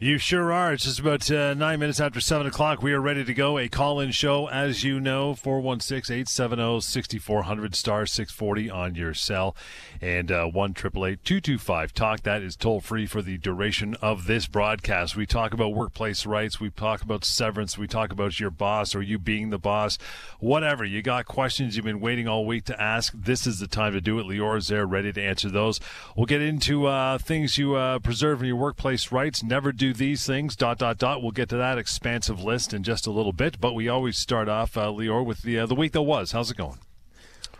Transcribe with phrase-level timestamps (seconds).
[0.00, 0.72] You sure are.
[0.72, 2.80] It's just about uh, nine minutes after 7 o'clock.
[2.80, 3.58] We are ready to go.
[3.58, 9.56] A call in show, as you know, 416 870 6400 star 640 on your cell
[10.00, 12.20] and uh, 1 225 Talk.
[12.20, 15.16] That is toll free for the duration of this broadcast.
[15.16, 16.60] We talk about workplace rights.
[16.60, 17.76] We talk about severance.
[17.76, 19.98] We talk about your boss or you being the boss.
[20.38, 20.84] Whatever.
[20.84, 23.12] You got questions you've been waiting all week to ask.
[23.16, 24.26] This is the time to do it.
[24.26, 25.80] Lior is there ready to answer those.
[26.16, 29.42] We'll get into uh, things you uh, preserve in your workplace rights.
[29.42, 30.56] Never do these things.
[30.56, 31.22] Dot dot dot.
[31.22, 34.48] We'll get to that expansive list in just a little bit, but we always start
[34.48, 36.32] off, uh, Lior, with the uh, the week that was.
[36.32, 36.78] How's it going?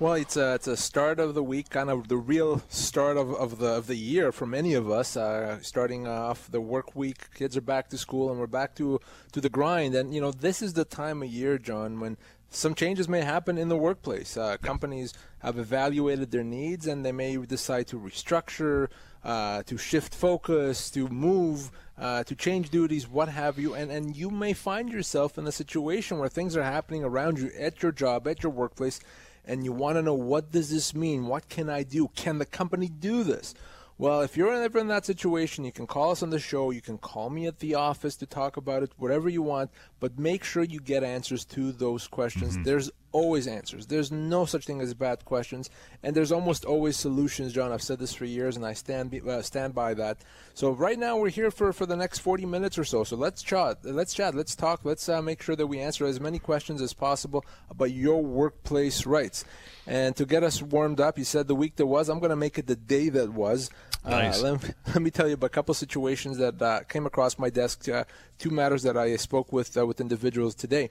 [0.01, 3.35] Well, it's a it's a start of the week, kind of the real start of,
[3.35, 5.17] of the of the year for many of us.
[5.17, 9.01] Uh, starting off the work week, kids are back to school, and we're back to
[9.33, 9.97] to the grind.
[9.97, 12.17] And you know, this is the time of year, John, when
[12.51, 14.37] some changes may happen in the workplace.
[14.37, 18.89] Uh, companies have evaluated their needs, and they may decide to restructure,
[19.25, 23.75] uh, to shift focus, to move, uh, to change duties, what have you.
[23.75, 27.51] And, and you may find yourself in a situation where things are happening around you
[27.59, 29.01] at your job, at your workplace,
[29.45, 31.27] and you want to know what does this mean?
[31.27, 32.09] What can I do?
[32.15, 33.55] Can the company do this?
[33.97, 36.71] Well, if you're ever in that situation, you can call us on the show.
[36.71, 39.73] You can call me at the office to talk about it, whatever you want.
[39.99, 42.55] But make sure you get answers to those questions.
[42.55, 42.63] Mm-hmm.
[42.63, 43.87] There's always answers.
[43.87, 45.71] There's no such thing as bad questions,
[46.03, 47.53] and there's almost always solutions.
[47.53, 50.19] John, I've said this for years, and I stand uh, stand by that.
[50.55, 53.05] So right now we're here for, for the next 40 minutes or so.
[53.05, 53.79] So let's chat.
[53.85, 54.35] Let's chat.
[54.35, 54.85] Let's talk.
[54.85, 59.07] Let's uh, make sure that we answer as many questions as possible about your workplace
[59.07, 59.45] rights.
[59.87, 62.09] And to get us warmed up, you said the week that was.
[62.09, 63.71] I'm going to make it the day that was.
[64.05, 64.41] Uh, nice.
[64.41, 67.39] Uh, let, me, let, me, tell you about a couple situations that uh, came across
[67.39, 67.89] my desk.
[67.89, 68.05] Uh,
[68.39, 70.91] two matters that I spoke with with individuals today.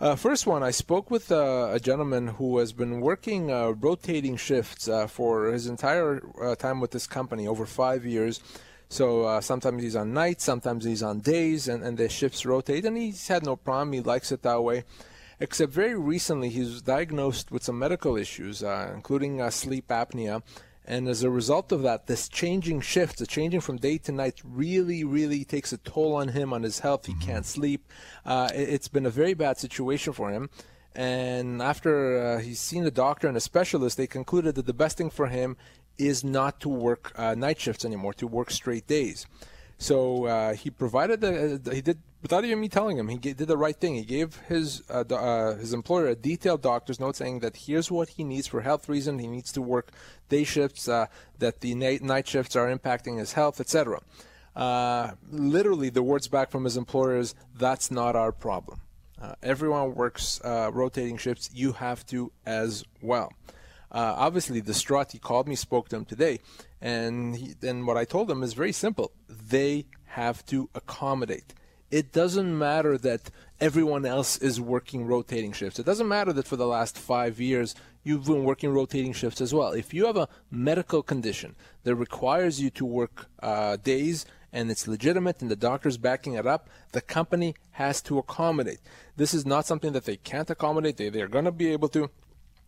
[0.00, 4.36] Uh, first one, I spoke with uh, a gentleman who has been working uh, rotating
[4.36, 8.38] shifts uh, for his entire uh, time with this company, over five years.
[8.88, 12.84] So uh, sometimes he's on nights, sometimes he's on days, and, and the shifts rotate,
[12.84, 13.92] and he's had no problem.
[13.92, 14.84] He likes it that way.
[15.40, 20.42] Except very recently, he was diagnosed with some medical issues, including sleep apnea,
[20.88, 24.40] and as a result of that, this changing shift, the changing from day to night,
[24.42, 27.04] really, really takes a toll on him, on his health.
[27.04, 27.28] He mm-hmm.
[27.28, 27.92] can't sleep.
[28.24, 30.48] Uh, it, has been a very bad situation for him.
[30.94, 34.96] And after uh, he's seen a doctor and a specialist, they concluded that the best
[34.96, 35.58] thing for him
[35.98, 39.26] is not to work uh, night shifts anymore, to work straight days.
[39.78, 43.56] So uh, he provided the, he did without even me telling him, he did the
[43.56, 43.94] right thing.
[43.94, 48.10] He gave his uh, uh, his employer a detailed doctor's note saying that here's what
[48.10, 49.18] he needs for health reason.
[49.18, 49.92] He needs to work
[50.28, 51.06] day shifts, uh,
[51.38, 54.00] that the night, night shifts are impacting his health, etc.
[54.56, 58.80] Uh, literally, the words back from his employer is, "That's not our problem.
[59.20, 61.50] Uh, everyone works uh, rotating shifts.
[61.52, 63.32] You have to as well."
[63.90, 66.40] obviously, distraught, he called me, spoke to him today,
[66.80, 69.12] and he, and what I told them is very simple.
[69.28, 71.54] They have to accommodate
[71.90, 73.30] it doesn't matter that
[73.60, 75.78] everyone else is working rotating shifts.
[75.78, 79.54] It doesn't matter that for the last five years you've been working rotating shifts as
[79.54, 79.72] well.
[79.72, 84.88] If you have a medical condition that requires you to work uh, days and it's
[84.88, 88.80] legitimate and the doctor's backing it up, the company has to accommodate.
[89.16, 90.96] This is not something that they can't accommodate.
[90.96, 92.10] They, they're going to be able to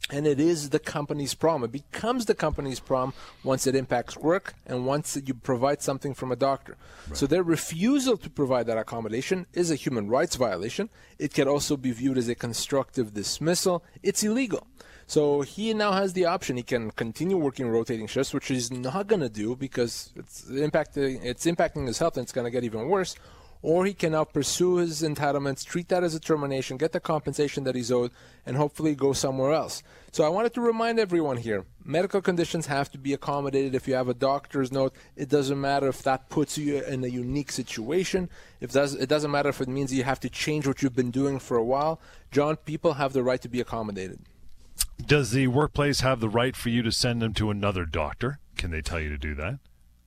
[0.08, 1.64] and it is the company's problem.
[1.64, 3.12] It becomes the company's problem
[3.44, 6.76] once it impacts work and once you provide something from a doctor.
[7.08, 7.16] Right.
[7.16, 10.88] So their refusal to provide that accommodation is a human rights violation.
[11.18, 13.84] It can also be viewed as a constructive dismissal.
[14.02, 14.66] It's illegal.
[15.06, 16.56] So he now has the option.
[16.56, 21.24] He can continue working rotating shifts, which he's not going to do because it's impacting
[21.24, 23.16] it's impacting his health and it's going to get even worse
[23.62, 27.64] or he can now pursue his entitlements, treat that as a termination, get the compensation
[27.64, 28.10] that he's owed,
[28.46, 29.82] and hopefully go somewhere else.
[30.12, 33.74] So I wanted to remind everyone here medical conditions have to be accommodated.
[33.74, 37.08] If you have a doctor's note, it doesn't matter if that puts you in a
[37.08, 38.30] unique situation.
[38.60, 41.10] If does, it doesn't matter if it means you have to change what you've been
[41.10, 42.00] doing for a while.
[42.30, 44.20] John, people have the right to be accommodated.
[45.04, 48.38] Does the workplace have the right for you to send them to another doctor?
[48.56, 49.58] Can they tell you to do that?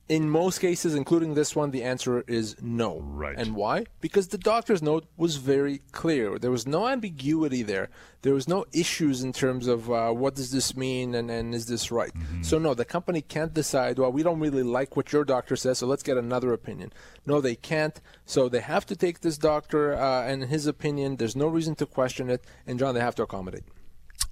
[0.06, 3.00] In most cases, including this one, the answer is no.
[3.00, 3.34] Right.
[3.38, 3.86] And why?
[4.02, 6.38] Because the doctor's note was very clear.
[6.38, 7.88] There was no ambiguity there.
[8.20, 11.64] There was no issues in terms of uh, what does this mean and, and is
[11.64, 12.12] this right.
[12.12, 12.42] Mm-hmm.
[12.42, 15.78] So, no, the company can't decide, well, we don't really like what your doctor says,
[15.78, 16.92] so let's get another opinion.
[17.24, 17.98] No, they can't.
[18.26, 21.16] So they have to take this doctor uh, and his opinion.
[21.16, 22.44] There's no reason to question it.
[22.66, 23.64] And, John, they have to accommodate.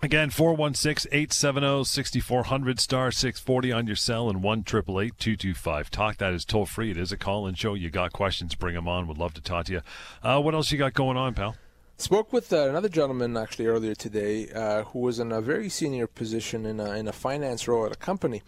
[0.04, 6.16] Again, 416 870 6400 star 640 on your cell and 1 225 Talk.
[6.16, 6.90] That is toll free.
[6.90, 7.74] It is a call in show.
[7.74, 9.06] You got questions, bring them on.
[9.06, 9.80] Would love to talk to you.
[10.20, 11.54] Uh, what else you got going on, pal?
[11.98, 16.08] Spoke with uh, another gentleman actually earlier today uh, who was in a very senior
[16.08, 18.42] position in a, in a finance role at a company.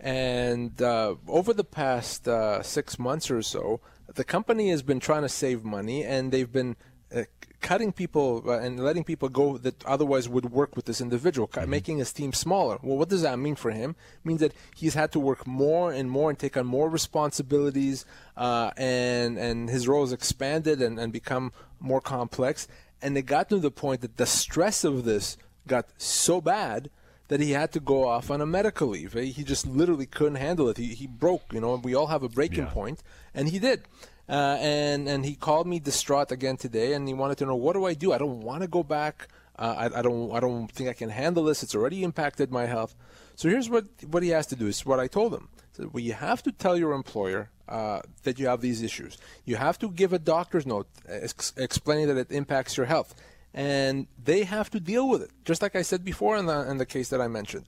[0.00, 3.80] And uh, over the past uh, six months or so,
[4.12, 6.74] the company has been trying to save money, and they've been
[7.14, 7.22] uh,
[7.60, 11.70] cutting people uh, and letting people go that otherwise would work with this individual, mm-hmm.
[11.70, 12.78] making his team smaller.
[12.82, 13.90] Well, what does that mean for him?
[13.90, 18.04] It means that he's had to work more and more and take on more responsibilities,
[18.36, 22.68] uh, and and his role has expanded and, and become more complex.
[23.00, 26.90] And it got to the point that the stress of this got so bad
[27.28, 29.12] that he had to go off on a medical leave.
[29.12, 30.78] He just literally couldn't handle it.
[30.78, 32.70] He, he broke, you know, we all have a breaking yeah.
[32.70, 33.02] point,
[33.34, 33.82] and he did.
[34.28, 37.72] Uh, and and he called me distraught again today, and he wanted to know what
[37.72, 38.12] do I do?
[38.12, 39.28] I don't want to go back.
[39.58, 41.62] Uh, I, I don't I don't think I can handle this.
[41.62, 42.94] It's already impacted my health.
[43.36, 44.66] So here's what what he has to do.
[44.66, 45.48] Is what I told him.
[45.72, 49.16] So, well, you have to tell your employer uh, that you have these issues.
[49.44, 53.14] You have to give a doctor's note ex- explaining that it impacts your health,
[53.54, 55.30] and they have to deal with it.
[55.44, 57.64] Just like I said before in the in the case that I mentioned.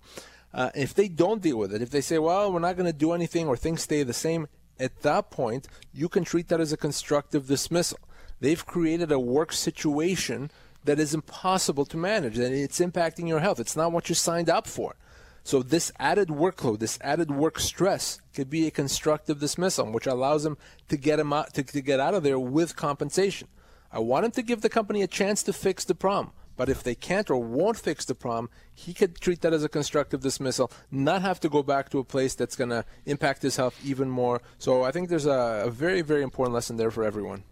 [0.53, 2.99] Uh, if they don't deal with it, if they say, "Well, we're not going to
[3.07, 4.49] do anything," or things stay the same,
[4.81, 7.99] at that point, you can treat that as a constructive dismissal.
[8.41, 10.51] They've created a work situation
[10.85, 13.61] that is impossible to manage and it's impacting your health.
[13.61, 14.97] It's not what you signed up for.
[15.43, 20.43] So this added workload, this added work stress could be a constructive dismissal, which allows
[20.43, 23.49] them to get them out, to, to get out of there with compensation.
[23.93, 26.33] I want him to give the company a chance to fix the problem.
[26.57, 29.69] But if they can't or won't fix the problem, he could treat that as a
[29.69, 33.57] constructive dismissal, not have to go back to a place that's going to impact his
[33.57, 34.43] health even more.
[34.59, 37.45] So I think there's a, a very, very important lesson there for everyone.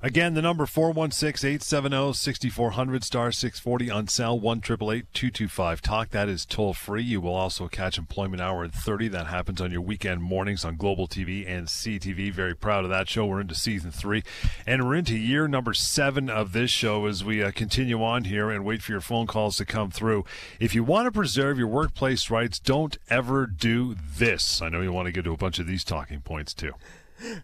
[0.00, 7.20] Again, the number 416-870-6400 star 640 on cell 1-225 talk that is toll free you
[7.20, 11.08] will also catch employment hour at 30 that happens on your weekend mornings on global
[11.08, 13.26] tv and ctv very proud of that show.
[13.26, 14.22] We're into season three
[14.68, 18.50] and we're into year number seven of this show as we uh, continue on here
[18.50, 20.24] and wait for your phone calls to come through.
[20.60, 24.62] If you want to preserve your workplace rights don't ever do this.
[24.62, 26.74] I know you want to get to a bunch of these talking points too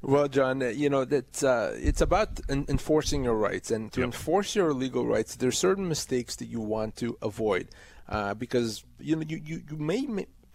[0.02, 4.06] well, John, uh, you know that's uh, it's about enforcing your rights, and to yep.
[4.06, 7.68] enforce your legal rights, there are certain mistakes that you want to avoid,
[8.08, 10.06] uh, because you know you, you, you may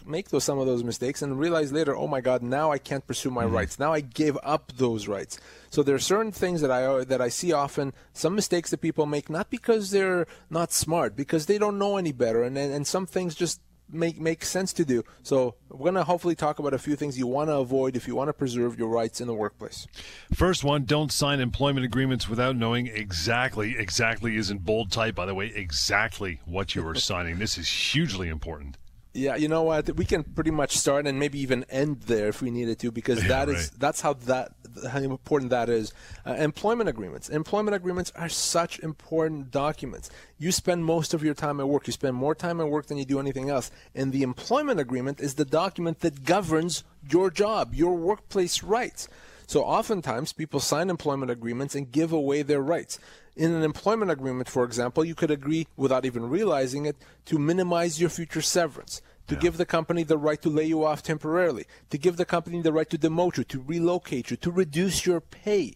[0.05, 3.05] make those some of those mistakes and realize later, oh my God, now I can't
[3.05, 3.55] pursue my mm-hmm.
[3.55, 3.79] rights.
[3.79, 5.39] Now I give up those rights.
[5.69, 8.81] So there are certain things that I uh, that I see often, some mistakes that
[8.81, 12.73] people make, not because they're not smart, because they don't know any better, and and,
[12.73, 13.61] and some things just
[13.91, 15.03] make make sense to do.
[15.23, 18.07] So we're going to hopefully talk about a few things you want to avoid if
[18.07, 19.87] you want to preserve your rights in the workplace.
[20.33, 25.25] First one, don't sign employment agreements without knowing exactly exactly is in bold type by
[25.25, 27.39] the way, exactly what you are signing.
[27.39, 28.77] This is hugely important.
[29.13, 29.95] Yeah, you know what?
[29.95, 33.21] We can pretty much start and maybe even end there if we needed to, because
[33.27, 33.79] that yeah, is right.
[33.79, 34.53] that's how that
[34.87, 35.93] how important that is.
[36.25, 37.27] Uh, employment agreements.
[37.27, 40.09] Employment agreements are such important documents.
[40.37, 41.87] You spend most of your time at work.
[41.87, 43.71] You spend more time at work than you do anything else.
[43.95, 49.07] And the employment agreement is the document that governs your job, your workplace rights.
[49.47, 52.99] So oftentimes people sign employment agreements and give away their rights.
[53.39, 58.01] In an employment agreement, for example, you could agree, without even realizing it, to minimize
[58.01, 59.39] your future severance, to yeah.
[59.39, 62.73] give the company the right to lay you off temporarily, to give the company the
[62.73, 65.75] right to demote you, to relocate you, to reduce your pay.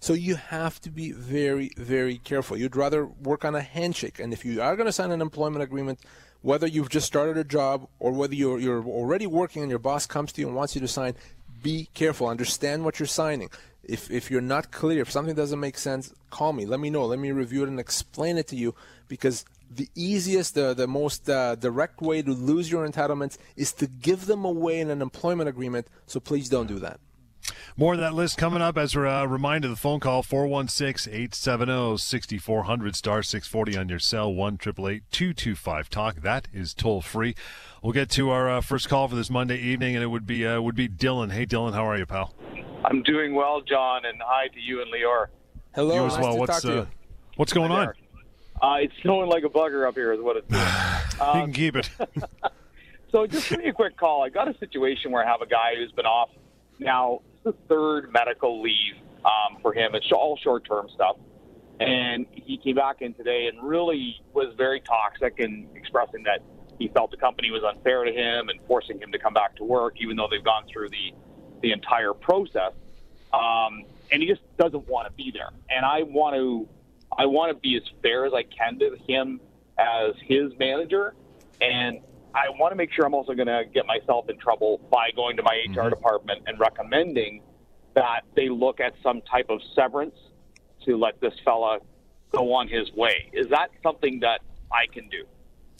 [0.00, 2.56] So you have to be very, very careful.
[2.56, 4.18] You'd rather work on a handshake.
[4.18, 6.00] And if you are going to sign an employment agreement,
[6.40, 10.06] whether you've just started a job or whether you're, you're already working and your boss
[10.06, 11.14] comes to you and wants you to sign,
[11.64, 12.28] be careful.
[12.28, 13.50] Understand what you're signing.
[13.82, 16.64] If, if you're not clear, if something doesn't make sense, call me.
[16.64, 17.04] Let me know.
[17.06, 18.76] Let me review it and explain it to you
[19.08, 23.86] because the easiest, the, the most uh, direct way to lose your entitlements is to
[23.88, 25.88] give them away in an employment agreement.
[26.06, 27.00] So please don't do that.
[27.76, 31.96] More of that list coming up as a uh, reminder the phone call 416 870
[31.98, 36.16] 6400 star 640 on your cell 1 225 talk.
[36.16, 37.34] That is toll free.
[37.82, 40.46] We'll get to our uh, first call for this Monday evening, and it would be
[40.46, 41.32] uh, would be Dylan.
[41.32, 42.34] Hey, Dylan, how are you, pal?
[42.84, 45.26] I'm doing well, John, and hi to you and Lior.
[45.74, 46.30] Hello, you as well.
[46.30, 46.86] Nice what's uh,
[47.36, 47.88] what's going on?
[48.62, 50.62] Uh, it's snowing like a bugger up here, is what it's doing.
[51.34, 51.90] you can keep it.
[53.10, 54.22] so, just give me a quick call.
[54.22, 56.30] I got a situation where I have a guy who's been off
[56.78, 59.94] now the third medical leave um, for him.
[59.94, 61.16] It's all short-term stuff,
[61.80, 66.40] and he came back in today and really was very toxic in expressing that
[66.78, 69.64] he felt the company was unfair to him and forcing him to come back to
[69.64, 71.12] work, even though they've gone through the
[71.62, 72.72] the entire process.
[73.32, 75.50] Um, and he just doesn't want to be there.
[75.70, 76.68] And I want to,
[77.16, 79.40] I want to be as fair as I can to him
[79.78, 81.14] as his manager.
[81.60, 82.00] And
[82.34, 85.36] I want to make sure I'm also going to get myself in trouble by going
[85.36, 85.90] to my HR mm-hmm.
[85.90, 87.42] department and recommending
[87.94, 90.16] that they look at some type of severance
[90.84, 91.78] to let this fella
[92.32, 93.30] go on his way.
[93.32, 94.40] Is that something that
[94.72, 95.24] I can do?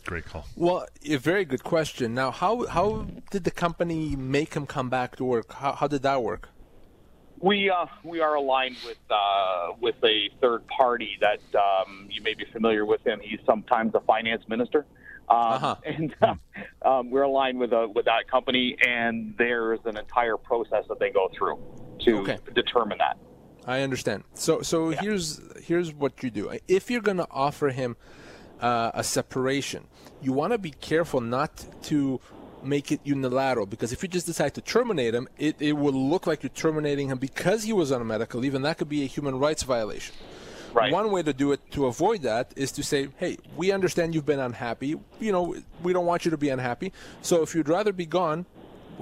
[0.07, 0.47] Great call.
[0.55, 2.15] Well, a very good question.
[2.15, 5.53] Now, how how did the company make him come back to work?
[5.53, 6.51] How, how did that work?
[7.41, 12.35] We uh, we are aligned with uh, with a third party that um, you may
[12.35, 13.19] be familiar with him.
[13.23, 14.85] He's sometimes the finance minister,
[15.29, 15.77] uh-huh.
[15.85, 16.35] and uh,
[16.83, 18.77] um, we're aligned with a, with that company.
[18.87, 21.59] And there's an entire process that they go through
[22.01, 22.39] to okay.
[22.55, 23.17] determine that.
[23.67, 24.25] I understand.
[24.35, 25.01] So so yeah.
[25.01, 26.53] here's here's what you do.
[26.69, 27.97] If you're going to offer him
[28.61, 29.87] uh, a separation,
[30.21, 32.21] you want to be careful not to
[32.63, 36.27] make it unilateral because if you just decide to terminate him, it, it will look
[36.27, 39.03] like you're terminating him because he was on a medical leave, and that could be
[39.03, 40.15] a human rights violation.
[40.75, 40.93] Right.
[40.93, 44.27] One way to do it to avoid that is to say, hey, we understand you've
[44.27, 44.97] been unhappy.
[45.21, 46.93] You know, we don't want you to be unhappy.
[47.23, 48.45] So if you'd rather be gone,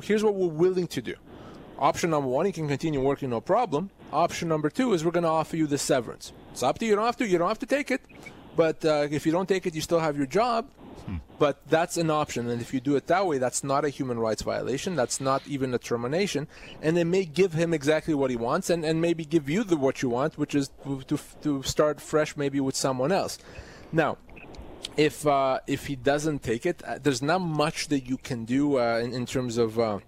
[0.03, 1.15] here's what we're willing to do.
[1.79, 3.91] Option number one, you can continue working, no problem.
[4.13, 6.33] Option number two is we're going to offer you the severance.
[6.53, 6.91] It's up to you.
[6.91, 7.27] You don't have to.
[7.27, 8.03] You don't have to take it.
[8.55, 10.69] But uh, if you don't take it, you still have your job.
[11.39, 14.21] But that's an option, and if you do it that way, that's not a human
[14.21, 14.95] rights violation.
[14.95, 16.47] That's not even a termination,
[16.81, 19.77] and it may give him exactly what he wants, and, and maybe give you the
[19.77, 23.39] what you want, which is to, to start fresh, maybe with someone else.
[23.91, 24.19] Now,
[24.97, 28.79] if uh, if he doesn't take it, uh, there's not much that you can do
[28.79, 29.99] uh, in, in terms of uh,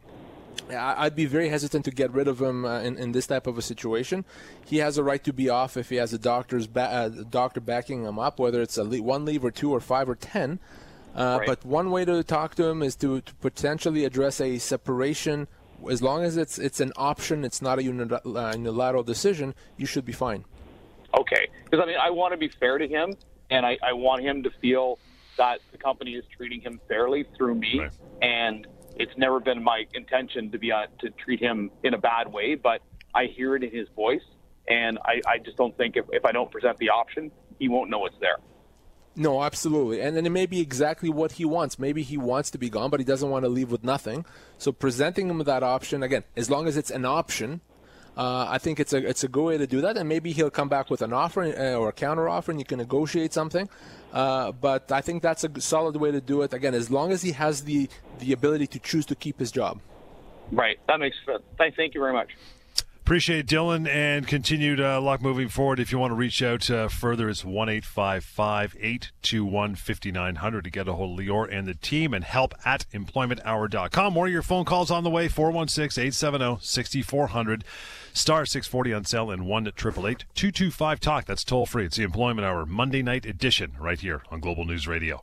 [0.70, 3.58] I'd be very hesitant to get rid of him uh, in, in this type of
[3.58, 4.24] a situation.
[4.64, 7.60] He has a right to be off if he has a doctor's ba- uh, doctor
[7.60, 10.58] backing him up, whether it's a le- one leave or two or five or ten.
[11.14, 11.46] Uh, right.
[11.46, 15.46] But one way to talk to him is to, to, potentially address a separation.
[15.88, 19.54] As long as it's it's an option, it's not a uh, unilateral decision.
[19.76, 20.44] You should be fine.
[21.16, 23.14] Okay, because I mean, I want to be fair to him,
[23.50, 24.98] and I, I want him to feel
[25.36, 27.92] that the company is treating him fairly through me, right.
[28.22, 30.70] and it's never been my intention to be
[31.00, 32.80] to treat him in a bad way, but
[33.14, 34.24] I hear it in his voice,
[34.68, 37.90] and I, I just don't think if, if I don't present the option, he won't
[37.90, 38.36] know it's there.
[39.16, 40.00] No, absolutely.
[40.00, 41.78] And then it may be exactly what he wants.
[41.78, 44.24] Maybe he wants to be gone, but he doesn't want to leave with nothing.
[44.58, 47.60] So presenting him with that option, again, as long as it's an option,
[48.16, 50.50] uh, I think it's a it's a good way to do that, and maybe he'll
[50.50, 53.68] come back with an offer uh, or a counter offer, and you can negotiate something.
[54.12, 56.54] Uh, but I think that's a solid way to do it.
[56.54, 57.88] Again, as long as he has the
[58.20, 59.80] the ability to choose to keep his job.
[60.52, 60.78] Right.
[60.86, 61.42] That makes sense.
[61.58, 62.28] Thank you very much.
[63.04, 65.78] Appreciate Dylan, and continued uh, luck moving forward.
[65.78, 70.94] If you want to reach out uh, further, it's 1 821 5900 to get a
[70.94, 74.16] hold of Lior and the team and help at employmenthour.com.
[74.16, 77.64] Of your phone calls on the way 416 870 6400.
[78.14, 81.26] Star 640 on sale and 1 225 Talk.
[81.26, 81.84] That's toll free.
[81.84, 85.22] It's the Employment Hour Monday night edition right here on Global News Radio.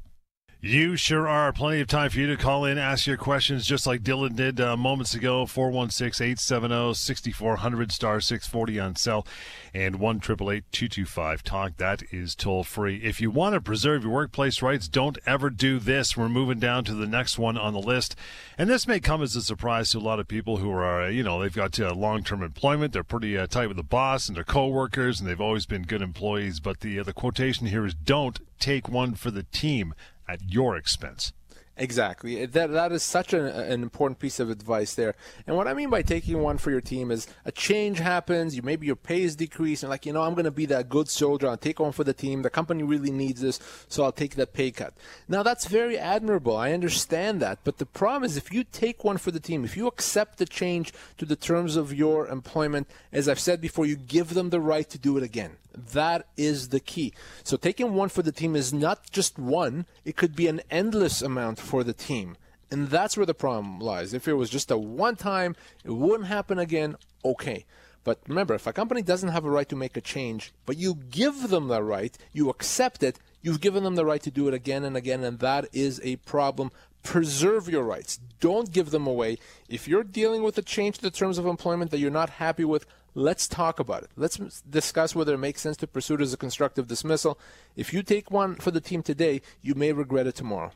[0.63, 1.51] You sure are.
[1.51, 4.61] Plenty of time for you to call in, ask your questions, just like Dylan did
[4.61, 5.47] uh, moments ago.
[5.47, 9.25] 416 870 6400 star 640 on cell
[9.73, 11.77] and 1 225 Talk.
[11.77, 12.97] That is toll free.
[12.97, 16.15] If you want to preserve your workplace rights, don't ever do this.
[16.15, 18.15] We're moving down to the next one on the list.
[18.55, 21.09] And this may come as a surprise to a lot of people who are, uh,
[21.09, 22.93] you know, they've got uh, long term employment.
[22.93, 26.03] They're pretty uh, tight with the boss and their coworkers, and they've always been good
[26.03, 26.59] employees.
[26.59, 29.95] But the, uh, the quotation here is don't take one for the team
[30.31, 31.33] at your expense.
[31.77, 32.45] Exactly.
[32.45, 35.15] That that is such an, an important piece of advice there.
[35.47, 38.55] And what I mean by taking one for your team is a change happens.
[38.55, 40.89] You maybe your pay is decreased, and like you know, I'm going to be that
[40.89, 41.47] good soldier.
[41.47, 42.41] I'll take one for the team.
[42.41, 44.93] The company really needs this, so I'll take that pay cut.
[45.29, 46.55] Now that's very admirable.
[46.55, 47.59] I understand that.
[47.63, 50.45] But the problem is, if you take one for the team, if you accept the
[50.45, 54.61] change to the terms of your employment, as I've said before, you give them the
[54.61, 55.55] right to do it again.
[55.73, 57.13] That is the key.
[57.43, 61.21] So taking one for the team is not just one, it could be an endless
[61.21, 62.37] amount for the team.
[62.69, 64.13] And that's where the problem lies.
[64.13, 67.65] If it was just a one time, it wouldn't happen again, okay.
[68.03, 70.95] But remember, if a company doesn't have a right to make a change, but you
[70.95, 74.53] give them the right, you accept it, you've given them the right to do it
[74.53, 76.71] again and again, and that is a problem.
[77.03, 78.19] Preserve your rights.
[78.39, 79.37] Don't give them away.
[79.67, 82.63] If you're dealing with a change to the terms of employment that you're not happy
[82.65, 84.09] with, Let's talk about it.
[84.15, 87.37] Let's discuss whether it makes sense to pursue it as a constructive dismissal.
[87.75, 90.71] If you take one for the team today, you may regret it tomorrow.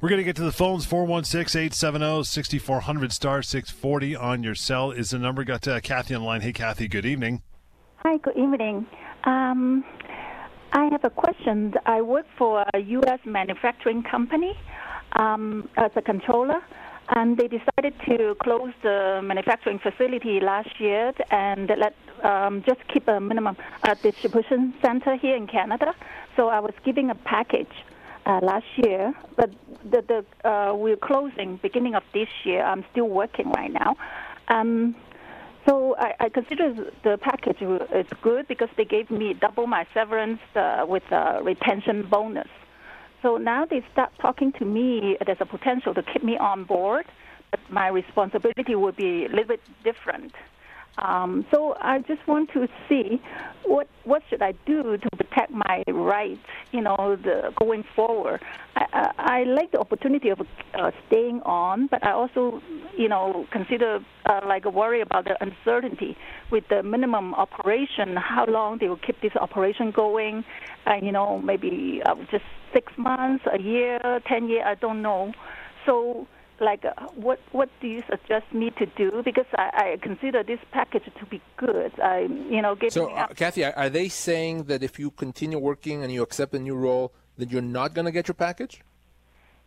[0.00, 4.92] We're going to get to the phones 416 870 6400 star 640 on your cell
[4.92, 5.44] is the number.
[5.44, 6.40] Got uh, Kathy on line.
[6.40, 7.42] Hey, Kathy, good evening.
[7.96, 8.86] Hi, good evening.
[9.24, 9.84] Um,
[10.72, 11.74] I have a question.
[11.84, 13.18] I work for a U.S.
[13.24, 14.56] manufacturing company
[15.16, 16.60] um, as a controller
[17.10, 23.08] and they decided to close the manufacturing facility last year and let um, just keep
[23.08, 25.94] a minimum uh, distribution center here in Canada.
[26.36, 27.72] So I was giving a package
[28.26, 29.50] uh, last year, but
[29.90, 32.62] the, the uh, we're closing beginning of this year.
[32.62, 33.96] I'm still working right now.
[34.48, 34.94] Um,
[35.66, 36.74] so I, I consider
[37.04, 42.06] the package is good because they gave me double my severance uh, with a retention
[42.08, 42.48] bonus.
[43.22, 45.16] So now they start talking to me.
[45.24, 47.06] There's a potential to keep me on board,
[47.50, 50.32] but my responsibility will be a little bit different.
[51.02, 53.20] Um, so I just want to see
[53.64, 56.40] what what should I do to protect my rights,
[56.72, 58.40] you know, the, going forward.
[58.74, 60.40] I, I, I like the opportunity of
[60.74, 62.62] uh, staying on, but I also,
[62.96, 66.16] you know, consider uh, like a worry about the uncertainty
[66.50, 70.44] with the minimum operation, how long they will keep this operation going,
[70.86, 75.32] uh, you know, maybe uh, just six months, a year, ten years, I don't know.
[75.84, 76.26] So
[76.60, 79.22] like uh, what what do you suggest me to do?
[79.24, 81.92] Because I, I consider this package to be good.
[82.00, 86.12] I you know so uh, Kathy are they saying that if you continue working and
[86.12, 88.82] you accept a new role that you're not going to get your package?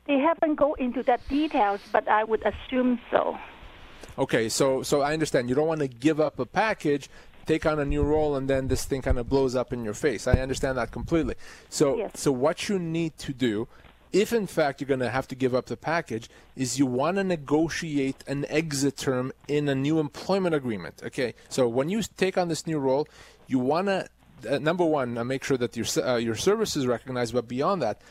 [0.08, 3.38] They haven't go into that details but I would assume so.
[4.18, 5.50] Okay so so I understand.
[5.50, 7.10] You don't want to give up a package
[7.46, 9.94] take on a new role and then this thing kind of blows up in your
[9.94, 10.28] face.
[10.28, 11.36] I understand that completely.
[11.70, 12.12] So yes.
[12.16, 13.68] so what you need to do
[14.14, 17.18] if in fact you're going to have to give up the package, is you want
[17.18, 21.02] to negotiate an exit term in a new employment agreement.
[21.04, 23.08] Okay, so when you take on this new role,
[23.48, 24.08] you want to
[24.50, 27.82] uh, number one uh, make sure that your uh, your service is recognized, but beyond
[27.82, 28.02] that,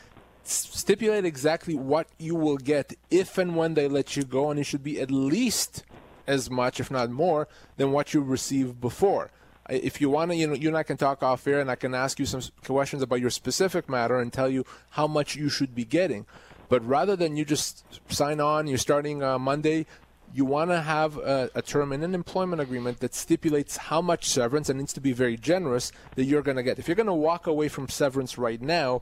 [0.43, 4.63] stipulate exactly what you will get if and when they let you go, and it
[4.63, 5.83] should be at least
[6.27, 9.31] as much, if not more, than what you received before
[9.69, 11.75] if you want to, you know, you and I can talk off air, and I
[11.75, 15.49] can ask you some questions about your specific matter and tell you how much you
[15.49, 16.25] should be getting.
[16.69, 19.85] But rather than you just sign on, you're starting uh, Monday.
[20.33, 24.29] You want to have a, a, term in an employment agreement that stipulates how much
[24.29, 26.79] severance, and needs to be very generous, that you're going to get.
[26.79, 29.01] If you're going to walk away from severance right now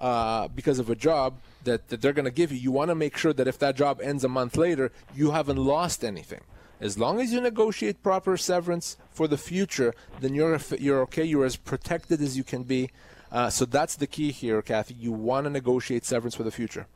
[0.00, 2.94] uh, because of a job that, that they're going to give you, you want to
[2.94, 6.40] make sure that if that job ends a month later, you haven't lost anything.
[6.80, 11.24] As long as you negotiate proper severance for the future, then you're you're okay.
[11.24, 12.90] You're as protected as you can be.
[13.30, 14.94] Uh, so that's the key here, Kathy.
[14.94, 16.86] You want to negotiate severance for the future.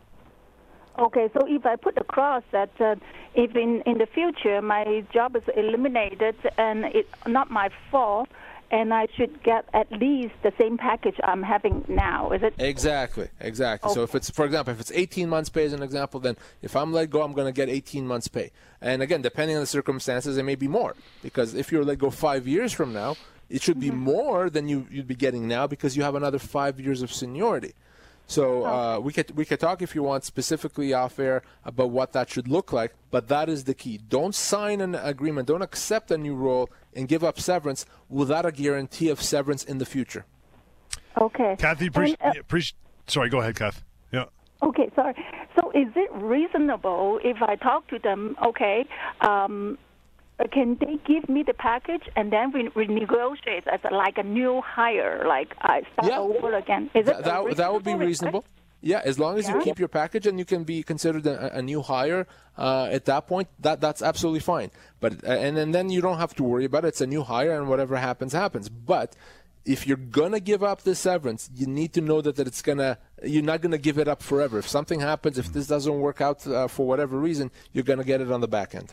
[0.98, 2.94] Okay, so if I put across that uh,
[3.34, 8.28] if in, in the future my job is eliminated and it's not my fault,
[8.74, 12.32] and I should get at least the same package I'm having now.
[12.32, 12.54] Is it?
[12.58, 13.88] Exactly, exactly.
[13.88, 13.94] Okay.
[13.94, 16.74] So if it's, for example, if it's 18 months pay as an example, then if
[16.74, 18.50] I'm let go, I'm going to get 18 months pay.
[18.80, 22.10] And again, depending on the circumstances, it may be more because if you're let go
[22.10, 23.14] five years from now,
[23.48, 23.98] it should be mm-hmm.
[23.98, 27.74] more than you, you'd be getting now because you have another five years of seniority.
[28.26, 32.12] So uh, we could we could talk if you want specifically off air about what
[32.12, 33.98] that should look like, but that is the key.
[33.98, 38.52] Don't sign an agreement, don't accept a new role, and give up severance without a
[38.52, 40.24] guarantee of severance in the future.
[41.20, 41.56] Okay.
[41.58, 42.64] Kathy, pre- uh, pre-
[43.06, 43.84] sorry, go ahead, Kath.
[44.10, 44.24] Yeah.
[44.62, 45.14] Okay, sorry.
[45.54, 48.36] So is it reasonable if I talk to them?
[48.44, 48.86] Okay.
[49.20, 49.78] Um,
[50.50, 54.60] can they give me the package and then we renegotiate as a, like a new
[54.60, 56.18] hire, like I start yeah.
[56.18, 56.90] over again?
[56.94, 58.44] Is Th- it that, that would be reasonable?
[58.80, 59.54] Yeah, as long as yeah.
[59.54, 62.26] you keep your package and you can be considered a, a new hire
[62.58, 64.70] uh, at that point, that that's absolutely fine.
[65.00, 66.88] But uh, and, and then you don't have to worry about it.
[66.88, 68.68] It's a new hire, and whatever happens, happens.
[68.68, 69.16] But
[69.64, 72.98] if you're gonna give up the severance, you need to know that, that it's gonna
[73.22, 74.58] you're not gonna give it up forever.
[74.58, 78.20] If something happens, if this doesn't work out uh, for whatever reason, you're gonna get
[78.20, 78.92] it on the back end.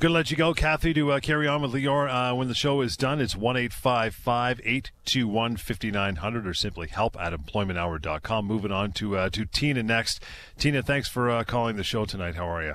[0.00, 2.54] Going to let you go, Kathy, to uh, carry on with Lior uh, when the
[2.54, 3.20] show is done.
[3.20, 8.46] It's 1 821 5900 or simply help at employmenthour.com.
[8.46, 10.22] Moving on to uh, to Tina next.
[10.56, 12.36] Tina, thanks for uh, calling the show tonight.
[12.36, 12.74] How are you?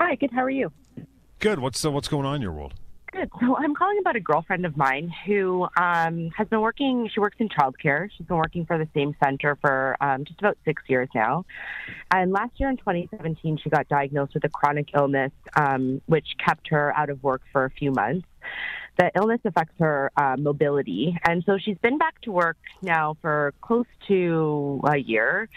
[0.00, 0.30] Hi, good.
[0.32, 0.72] How are you?
[1.40, 1.58] Good.
[1.58, 2.72] What's uh, what's going on in your world?
[3.12, 3.30] Good.
[3.40, 7.10] So I'm calling about a girlfriend of mine who um, has been working.
[7.12, 8.08] She works in childcare.
[8.16, 11.44] She's been working for the same center for um, just about six years now.
[12.10, 16.68] And last year in 2017, she got diagnosed with a chronic illness, um, which kept
[16.68, 18.26] her out of work for a few months.
[18.98, 23.52] The illness affects her uh, mobility, and so she's been back to work now for
[23.60, 25.50] close to a year.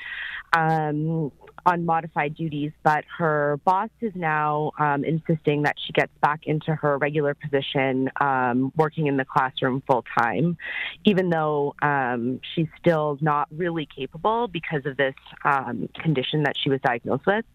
[0.52, 1.32] Um,
[1.66, 6.74] on modified duties, but her boss is now um, insisting that she gets back into
[6.76, 10.58] her regular position, um, working in the classroom full time,
[11.06, 16.70] even though um, she's still not really capable because of this um, condition that she
[16.70, 17.46] was diagnosed with.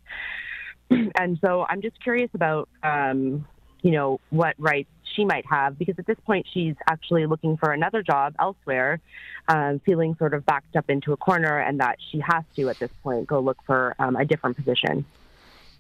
[1.19, 3.47] and so I'm just curious about um,
[3.83, 7.73] you know, what rights she might have because at this point she's actually looking for
[7.73, 9.01] another job elsewhere,
[9.49, 12.79] um, feeling sort of backed up into a corner, and that she has to at
[12.79, 15.05] this point go look for um, a different position.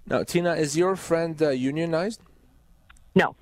[0.06, 2.20] Now, Tina, is your friend uh, unionized?
[3.14, 3.36] No.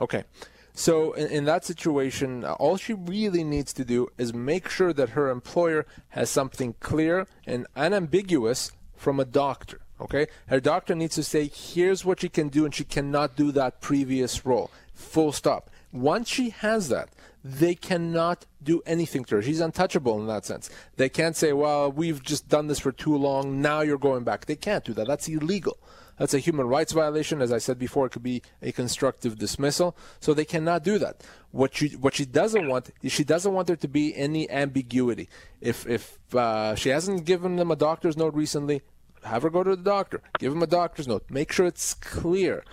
[0.00, 0.24] Okay.
[0.72, 5.10] So, in, in that situation, all she really needs to do is make sure that
[5.10, 9.80] her employer has something clear and unambiguous from a doctor.
[10.00, 10.26] Okay?
[10.46, 13.80] Her doctor needs to say, here's what she can do, and she cannot do that
[13.80, 14.70] previous role.
[14.94, 15.70] Full stop.
[15.92, 17.10] Once she has that,
[17.42, 19.42] they cannot do anything to her.
[19.42, 20.70] She's untouchable in that sense.
[20.96, 24.46] They can't say, well, we've just done this for too long, now you're going back.
[24.46, 25.06] They can't do that.
[25.06, 25.78] That's illegal.
[26.18, 27.40] That's a human rights violation.
[27.40, 29.96] As I said before, it could be a constructive dismissal.
[30.20, 31.24] So they cannot do that.
[31.50, 35.30] What she what she doesn't want is she doesn't want there to be any ambiguity.
[35.62, 38.82] If if uh, she hasn't given them a doctor's note recently,
[39.24, 40.22] have her go to the doctor.
[40.38, 41.24] Give him a doctor's note.
[41.30, 42.64] Make sure it's clear,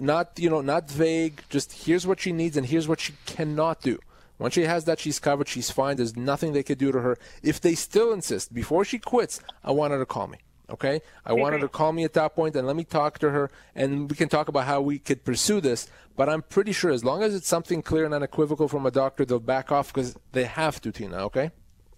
[0.00, 1.42] not you know not vague.
[1.48, 3.98] Just here's what she needs and here's what she cannot do.
[4.38, 5.46] Once she has that, she's covered.
[5.46, 5.96] She's fine.
[5.96, 7.16] There's nothing they could do to her.
[7.42, 10.38] If they still insist, before she quits, I want her to call me.
[10.68, 11.00] Okay?
[11.24, 13.50] I want her to call me at that point and let me talk to her
[13.74, 15.88] and we can talk about how we could pursue this.
[16.16, 19.24] But I'm pretty sure as long as it's something clear and unequivocal from a doctor,
[19.24, 21.18] they'll back off because they have to, Tina.
[21.26, 21.50] Okay?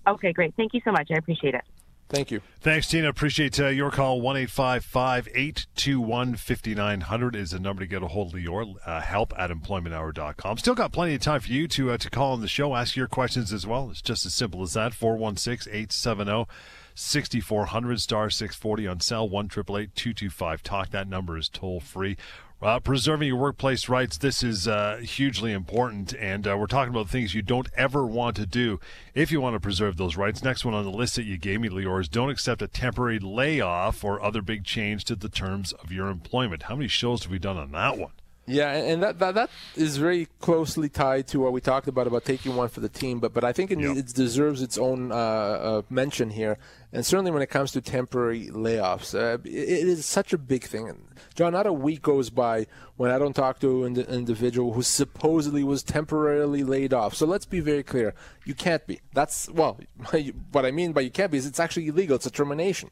[0.06, 0.54] Okay, great.
[0.56, 1.10] Thank you so much.
[1.10, 1.64] I appreciate it.
[2.08, 2.42] Thank you.
[2.60, 3.08] Thanks, Tina.
[3.08, 4.20] Appreciate uh, your call.
[4.20, 9.50] 1 821 5900 is the number to get a hold of your uh, help at
[9.50, 10.58] employmenthour.com.
[10.58, 12.94] Still got plenty of time for you to, uh, to call on the show, ask
[12.94, 13.90] your questions as well.
[13.90, 16.46] It's just as simple as that 416 870
[16.94, 20.90] 6400 star 640 on cell 1 225 talk.
[20.90, 22.16] That number is toll free.
[22.62, 27.10] Uh, preserving your workplace rights, this is uh, hugely important, and uh, we're talking about
[27.10, 28.80] things you don't ever want to do
[29.12, 30.42] if you want to preserve those rights.
[30.42, 33.18] Next one on the list that you gave me, Lior, is don't accept a temporary
[33.18, 36.64] layoff or other big change to the terms of your employment.
[36.64, 38.12] How many shows have we done on that one?
[38.46, 42.26] Yeah, and that, that that is very closely tied to what we talked about about
[42.26, 43.18] taking one for the team.
[43.18, 43.96] But but I think it, yep.
[43.96, 46.58] it deserves its own uh, uh, mention here,
[46.92, 50.64] and certainly when it comes to temporary layoffs, uh, it, it is such a big
[50.64, 51.08] thing.
[51.34, 55.64] John, not a week goes by when I don't talk to an individual who supposedly
[55.64, 57.14] was temporarily laid off.
[57.14, 59.00] So let's be very clear: you can't be.
[59.14, 59.78] That's well,
[60.52, 62.16] what I mean by you can't be is it's actually illegal.
[62.16, 62.90] It's a termination.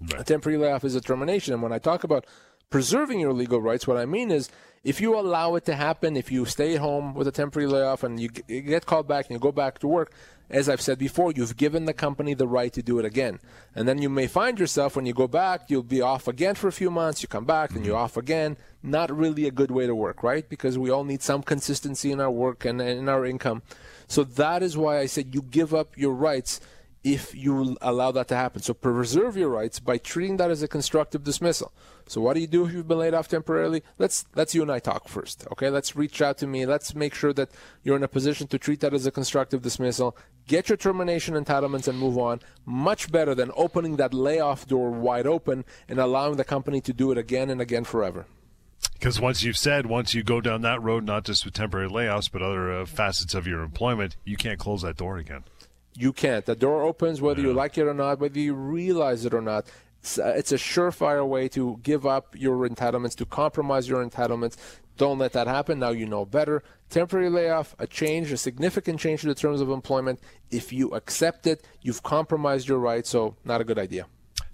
[0.00, 0.22] Right.
[0.22, 2.26] A temporary layoff is a termination, and when I talk about
[2.70, 4.48] preserving your legal rights, what I mean is
[4.84, 8.20] if you allow it to happen, if you stay home with a temporary layoff and
[8.20, 10.12] you, get called back and you go back to work,
[10.50, 13.40] as I've said before, you've given the company the right to do it again.
[13.74, 16.68] And then you may find yourself when you go back, you'll be off again for
[16.68, 18.58] a few months, you come back, and you're off again.
[18.82, 20.46] Not really a good way to work, right?
[20.46, 23.62] Because we all need some consistency in our work and in our income.
[24.06, 26.60] So that is why I said you give up your rights
[27.04, 28.62] if you allow that to happen.
[28.62, 31.70] So preserve your rights by treating that as a constructive dismissal.
[32.06, 33.82] So what do you do if you've been laid off temporarily?
[33.98, 35.46] Let's let's you and I talk first.
[35.52, 36.64] Okay, let's reach out to me.
[36.64, 37.50] Let's make sure that
[37.82, 40.16] you're in a position to treat that as a constructive dismissal.
[40.46, 42.40] Get your termination entitlements and move on.
[42.64, 47.12] Much better than opening that layoff door wide open and allowing the company to do
[47.12, 48.26] it again and again forever.
[48.94, 52.30] Because once you've said, once you go down that road, not just with temporary layoffs,
[52.30, 55.44] but other uh, facets of your employment, you can't close that door again
[55.96, 56.44] you can't.
[56.44, 57.48] The door opens whether yeah.
[57.48, 59.66] you like it or not, whether you realize it or not.
[60.18, 64.56] Uh, it's a surefire way to give up your entitlements, to compromise your entitlements.
[64.96, 65.78] Don't let that happen.
[65.78, 66.62] Now you know better.
[66.90, 70.20] Temporary layoff, a change, a significant change to the terms of employment.
[70.50, 74.06] If you accept it, you've compromised your rights, so not a good idea.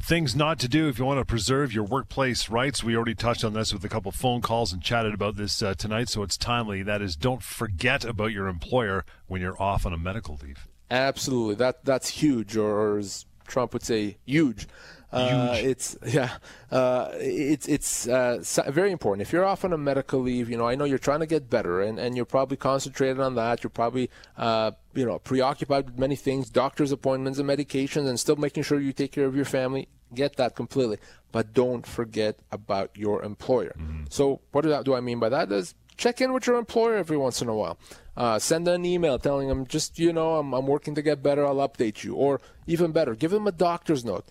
[0.02, 2.82] Things not to do if you want to preserve your workplace rights.
[2.82, 5.74] We already touched on this with a couple phone calls and chatted about this uh,
[5.74, 6.82] tonight, so it's timely.
[6.82, 10.66] That is, don't forget about your employer when you're off on a medical leave.
[10.90, 14.66] Absolutely, that that's huge, or, as Trump would say, huge.
[15.12, 16.30] Uh, it's yeah,
[16.70, 19.22] uh, it's it's uh, very important.
[19.26, 21.50] If you're off on a medical leave, you know I know you're trying to get
[21.50, 23.64] better, and, and you're probably concentrated on that.
[23.64, 28.36] You're probably uh, you know preoccupied with many things, doctor's appointments and medications, and still
[28.36, 29.88] making sure you take care of your family.
[30.14, 30.98] Get that completely,
[31.32, 33.74] but don't forget about your employer.
[33.78, 34.04] Mm-hmm.
[34.10, 35.50] So what do I, do I mean by that?
[35.50, 37.78] Is check in with your employer every once in a while.
[38.16, 41.46] Uh, send an email telling them, just, you know, I'm, I'm working to get better,
[41.46, 42.14] I'll update you.
[42.14, 44.26] Or even better, give them a doctor's note.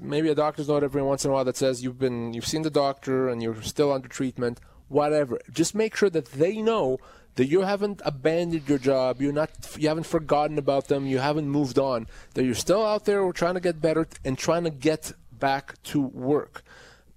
[0.00, 2.62] Maybe a doctor's note every once in a while that says you've been, you've seen
[2.62, 5.40] the doctor and you're still under treatment, whatever.
[5.50, 6.98] Just make sure that they know
[7.36, 11.48] that you haven't abandoned your job, you're not, you haven't forgotten about them, you haven't
[11.48, 15.12] moved on, that you're still out there trying to get better and trying to get
[15.32, 16.62] back to work.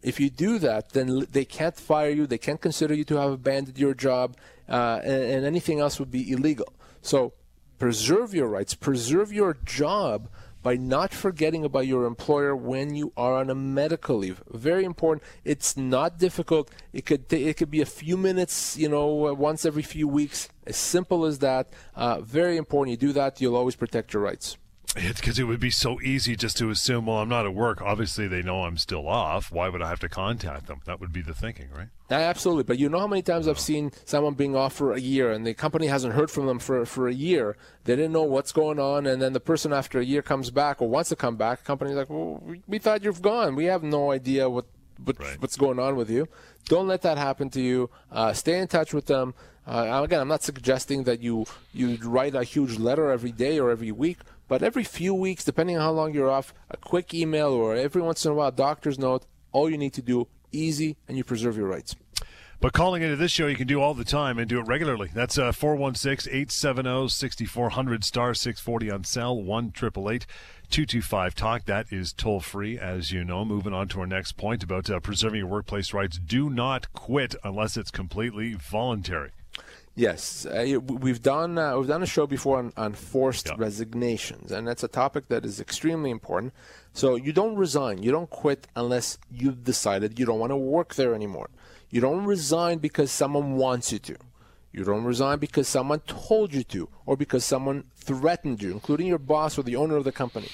[0.02, 2.28] If you do that, then they can't fire you.
[2.28, 4.36] They can't consider you to have abandoned your job,
[4.70, 6.74] uh, and, and anything else would be illegal.
[7.02, 7.34] So
[7.80, 10.30] preserve your rights, preserve your job
[10.64, 14.42] by not forgetting about your employer when you are on a medical leave.
[14.50, 15.22] Very important.
[15.44, 16.72] It's not difficult.
[16.94, 20.48] It could t- it could be a few minutes, you know, once every few weeks.
[20.66, 21.68] As simple as that.
[21.96, 22.92] Uh, very important.
[22.92, 24.58] You do that, you'll always protect your rights.
[24.96, 27.82] It's because it would be so easy just to assume, well, I'm not at work.
[27.82, 29.52] Obviously, they know I'm still off.
[29.52, 30.82] Why would I have to contact them?
[30.86, 31.88] That would be the thinking, right?
[32.12, 32.64] Absolutely.
[32.64, 35.48] But you know how many times I've seen someone being off for a year and
[35.48, 37.58] the company hasn't heard from them for, for a year.
[37.86, 39.08] They didn't know what's going on.
[39.08, 41.60] And then the person after a year comes back or wants to come back.
[41.60, 43.56] The company's like, well, we, we thought you've gone.
[43.56, 44.66] We have no idea what,
[45.04, 45.42] what right.
[45.42, 46.28] what's going on with you.
[46.66, 47.90] Don't let that happen to you.
[48.12, 49.34] Uh, stay in touch with them.
[49.66, 53.72] Uh, again, I'm not suggesting that you you write a huge letter every day or
[53.72, 57.50] every week, but every few weeks, depending on how long you're off, a quick email
[57.50, 59.26] or every once in a while, doctor's note.
[59.52, 61.96] All you need to do easy, and you preserve your rights.
[62.64, 65.10] But calling into this show, you can do all the time and do it regularly.
[65.14, 70.26] That's uh, 416 870 6400 star 640 on cell 1 888
[70.70, 71.66] 225 Talk.
[71.66, 73.44] That is toll free, as you know.
[73.44, 76.18] Moving on to our next point about uh, preserving your workplace rights.
[76.18, 79.32] Do not quit unless it's completely voluntary.
[79.96, 83.56] Yes, uh, we've done uh, we've done a show before on, on forced yeah.
[83.58, 86.52] resignations, and that's a topic that is extremely important.
[86.94, 90.96] So you don't resign, you don't quit unless you've decided you don't want to work
[90.96, 91.52] there anymore.
[91.92, 94.18] You don't resign because someone wants you to.
[94.72, 99.20] You don't resign because someone told you to, or because someone threatened you, including your
[99.20, 100.50] boss or the owner of the company.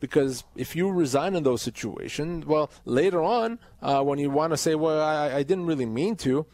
[0.00, 4.56] Because if you resign in those situations, well, later on, uh, when you want to
[4.56, 6.46] say, "Well, I, I didn't really mean to,"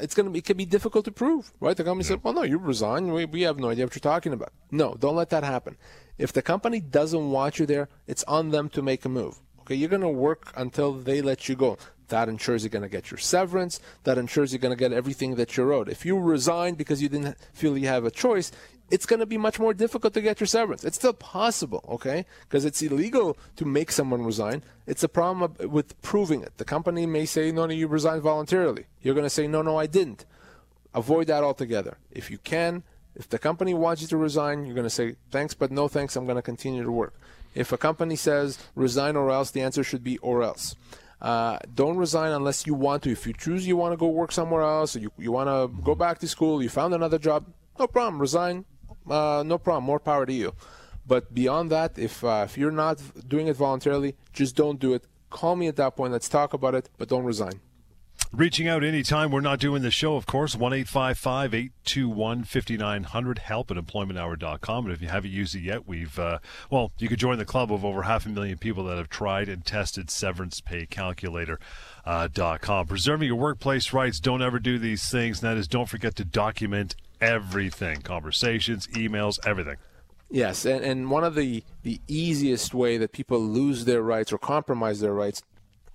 [0.00, 1.76] it's going to be, it can be difficult to prove, right?
[1.76, 2.10] The company yeah.
[2.10, 3.12] said, well, no, you resigned.
[3.12, 4.52] We, we have no idea what you're talking about.
[4.70, 5.76] No, don't let that happen.
[6.18, 9.40] If the company doesn't want you there, it's on them to make a move.
[9.60, 11.78] Okay, you're going to work until they let you go.
[12.08, 13.80] That ensures you're going to get your severance.
[14.04, 15.88] That ensures you're going to get everything that you're owed.
[15.88, 18.52] If you resign because you didn't feel you have a choice,
[18.94, 20.84] it's going to be much more difficult to get your severance.
[20.84, 22.26] It's still possible, okay?
[22.42, 24.62] Because it's illegal to make someone resign.
[24.86, 26.58] It's a problem with proving it.
[26.58, 28.84] The company may say, no, no, you resigned voluntarily.
[29.02, 30.24] You're going to say, no, no, I didn't.
[30.94, 31.98] Avoid that altogether.
[32.12, 32.84] If you can,
[33.16, 36.14] if the company wants you to resign, you're going to say, thanks, but no thanks,
[36.14, 37.14] I'm going to continue to work.
[37.52, 40.76] If a company says resign or else, the answer should be or else.
[41.20, 43.10] Uh, don't resign unless you want to.
[43.10, 45.96] If you choose you want to go work somewhere else, you, you want to go
[45.96, 48.20] back to school, you found another job, no problem.
[48.20, 48.64] Resign,
[49.08, 49.84] uh, no problem.
[49.84, 50.52] More power to you.
[51.06, 55.04] But beyond that, if uh, if you're not doing it voluntarily, just don't do it.
[55.30, 56.12] Call me at that point.
[56.12, 57.60] Let's talk about it, but don't resign.
[58.36, 59.30] Reaching out anytime.
[59.30, 60.56] We're not doing the show, of course.
[60.56, 63.38] 1 821 5900.
[63.38, 64.86] Help at employmenthour.com.
[64.86, 67.72] And if you haven't used it yet, we've, uh, well, you could join the club
[67.72, 71.60] of over half a million people that have tried and tested severance pay calculator.
[72.04, 72.28] Uh,
[72.60, 72.88] .com.
[72.88, 74.18] Preserving your workplace rights.
[74.18, 75.40] Don't ever do these things.
[75.40, 79.76] And that is, don't forget to document everything conversations, emails, everything.
[80.30, 84.38] Yes, and, and one of the, the easiest way that people lose their rights or
[84.38, 85.42] compromise their rights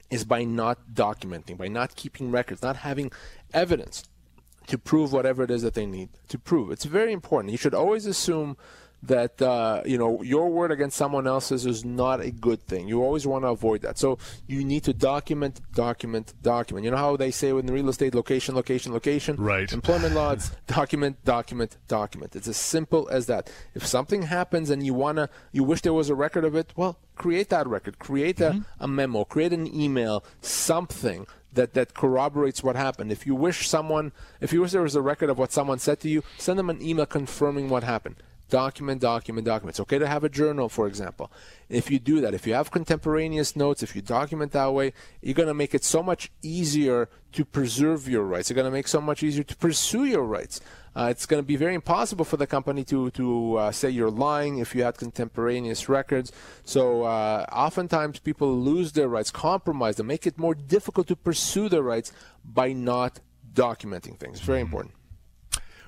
[0.10, 3.12] is by not documenting, by not keeping records, not having
[3.54, 4.04] evidence
[4.68, 6.72] to prove whatever it is that they need to prove.
[6.72, 7.52] It's very important.
[7.52, 8.58] You should always assume
[9.04, 12.88] that uh, you know your word against someone else's is not a good thing.
[12.88, 13.98] You always want to avoid that.
[13.98, 16.86] So you need to document, document, document.
[16.86, 19.38] You know how they say in real estate, location, location, location.
[19.38, 19.72] Right.
[19.72, 22.36] Employment law, it's document, document, document.
[22.36, 23.52] It's as simple as that.
[23.74, 26.98] If something happens and you wanna, you wish there was a record of it, well,
[27.16, 28.00] create that record.
[28.00, 28.60] Create mm-hmm.
[28.80, 29.24] a, a memo.
[29.24, 30.24] Create an email.
[30.42, 33.12] Something that, that corroborates what happened.
[33.12, 36.00] If you wish someone, if you wish there was a record of what someone said
[36.02, 38.18] to you, send them an email confirming what happened
[38.50, 39.74] document, document, document.
[39.74, 41.32] It's okay to have a journal, for example.
[41.70, 45.36] If you do that, if you have contemporaneous notes, if you document that way, you're
[45.36, 48.50] going to make it so much easier to preserve your rights.
[48.50, 50.62] You're going to make so much easier to pursue your rights.
[50.96, 54.10] Uh, it's going to be very impossible for the company to to uh, say you're
[54.10, 56.32] lying if you had contemporaneous records.
[56.64, 61.70] So uh, oftentimes people lose their rights, compromise them, make it more difficult to pursue
[61.70, 62.12] their rights
[62.44, 63.20] by not
[63.54, 64.40] documenting things.
[64.42, 64.94] Very important.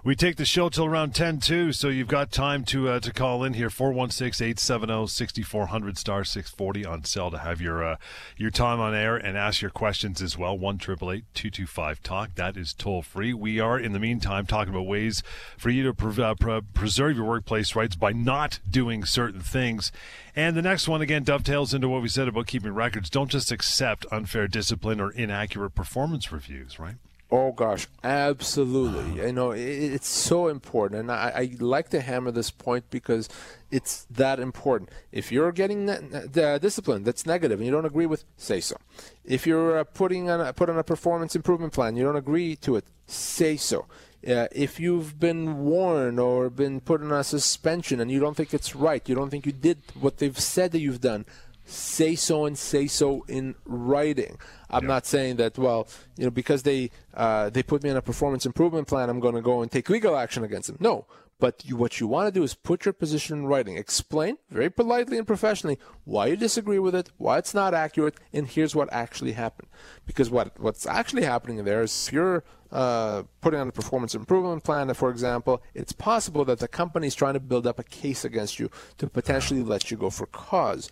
[0.03, 3.13] We take the show till around 10 too, so you've got time to uh, to
[3.13, 7.97] call in here 416-870-6400 star 640 on cell to have your uh,
[8.35, 10.57] your time on air and ask your questions as well.
[10.57, 13.31] 1 225 talk that is toll free.
[13.31, 15.21] We are in the meantime talking about ways
[15.55, 19.91] for you to pre- uh, pre- preserve your workplace rights by not doing certain things.
[20.35, 23.11] And the next one again dovetails into what we said about keeping records.
[23.11, 26.95] Don't just accept unfair discipline or inaccurate performance reviews, right?
[27.33, 29.23] Oh gosh, absolutely.
[29.23, 33.29] You know, it, it's so important, and I, I, like to hammer this point because
[33.71, 34.89] it's that important.
[35.13, 38.75] If you're getting the discipline that's negative and you don't agree with, say so.
[39.23, 42.57] If you're uh, putting on a, put on a performance improvement plan, you don't agree
[42.57, 43.85] to it, say so.
[44.27, 48.53] Uh, if you've been warned or been put on a suspension and you don't think
[48.53, 51.25] it's right, you don't think you did what they've said that you've done,
[51.71, 54.37] say so and say so in writing.
[54.69, 58.01] I'm not saying that well, you know, because they uh, they put me on a
[58.01, 60.77] performance improvement plan, I'm going to go and take legal action against them.
[60.79, 61.05] No,
[61.41, 63.75] but you, what you want to do is put your position in writing.
[63.75, 68.47] Explain very politely and professionally why you disagree with it, why it's not accurate, and
[68.47, 69.67] here's what actually happened.
[70.05, 74.63] Because what what's actually happening there is if you're uh, putting on a performance improvement
[74.63, 78.23] plan, for example, it's possible that the company is trying to build up a case
[78.23, 80.89] against you to potentially let you go for cause.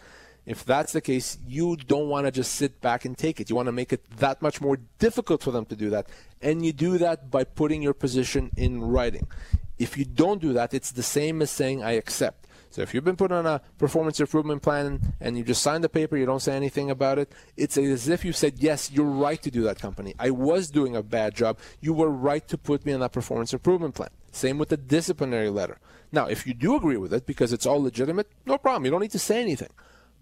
[0.49, 3.51] If that's the case, you don't want to just sit back and take it.
[3.51, 6.07] You want to make it that much more difficult for them to do that.
[6.41, 9.27] And you do that by putting your position in writing.
[9.77, 12.47] If you don't do that, it's the same as saying, I accept.
[12.71, 15.89] So if you've been put on a performance improvement plan and you just signed the
[15.89, 19.39] paper, you don't say anything about it, it's as if you said, yes, you're right
[19.43, 20.15] to do that company.
[20.17, 21.59] I was doing a bad job.
[21.79, 24.09] You were right to put me on that performance improvement plan.
[24.31, 25.77] Same with the disciplinary letter.
[26.11, 28.85] Now, if you do agree with it because it's all legitimate, no problem.
[28.85, 29.69] You don't need to say anything.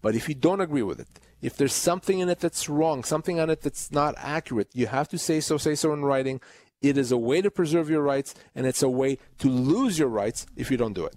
[0.02, 1.08] But if you don't agree with it,
[1.42, 5.08] if there's something in it that's wrong, something on it that's not accurate, you have
[5.10, 6.42] to say so, say so in writing.
[6.82, 10.10] It is a way to preserve your rights, and it's a way to lose your
[10.10, 11.16] rights if you don't do it.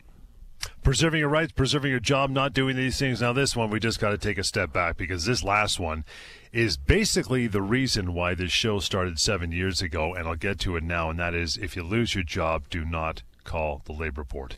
[0.83, 3.21] Preserving your rights, preserving your job, not doing these things.
[3.21, 6.05] Now, this one, we just got to take a step back because this last one
[6.53, 10.77] is basically the reason why this show started seven years ago, and I'll get to
[10.77, 14.25] it now, and that is if you lose your job, do not call the labor
[14.25, 14.57] board.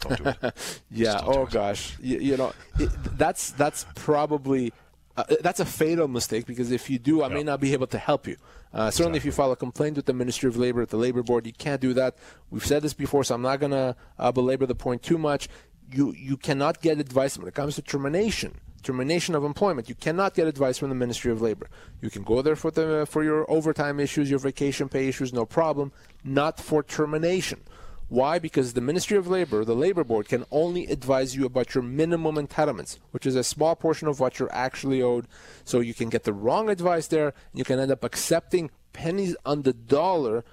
[0.00, 0.80] Don't do it.
[0.90, 1.20] yeah.
[1.24, 1.96] Oh gosh.
[2.00, 4.72] You, you know, it, that's that's probably
[5.16, 7.98] uh, that's a fatal mistake because if you do, I may not be able to
[7.98, 8.36] help you.
[8.72, 9.16] Uh, certainly, exactly.
[9.16, 11.52] if you file a complaint with the Ministry of Labor at the Labor Board, you
[11.52, 12.16] can't do that.
[12.50, 15.48] We've said this before, so I'm not going to uh, belabor the point too much.
[15.90, 19.88] You you cannot get advice when it comes to termination termination of employment.
[19.88, 21.68] You cannot get advice from the Ministry of Labor.
[22.00, 25.44] You can go there for the for your overtime issues, your vacation pay issues, no
[25.44, 25.92] problem.
[26.24, 27.60] Not for termination.
[28.08, 28.38] Why?
[28.38, 32.36] Because the Ministry of Labor, the Labor Board, can only advise you about your minimum
[32.36, 35.26] entitlements, which is a small portion of what you're actually owed.
[35.64, 39.36] So you can get the wrong advice there, and you can end up accepting pennies
[39.44, 40.44] on the dollar.